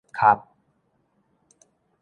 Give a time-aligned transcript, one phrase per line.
[0.11, 0.33] 磕